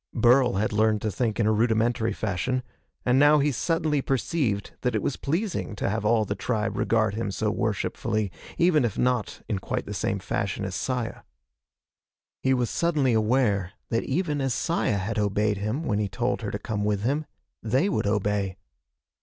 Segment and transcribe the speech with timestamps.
[0.15, 2.63] Burl had learned to think in a rudimentary fashion
[3.05, 7.13] and now he suddenly perceived that it was pleasing to have all the tribe regard
[7.13, 11.21] him so worshipfully, even if not in quite the same fashion as Saya.
[12.41, 16.49] He was suddenly aware that even as Saya had obeyed him when he told her
[16.49, 17.27] to come with him,
[17.61, 18.57] they would obey.